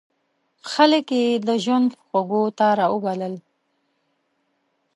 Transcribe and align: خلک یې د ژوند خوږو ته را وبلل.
خلک 0.71 1.07
یې 1.19 1.25
د 1.47 1.49
ژوند 1.63 1.89
خوږو 2.05 2.43
ته 2.57 2.67
را 2.79 2.87
وبلل. 2.93 3.35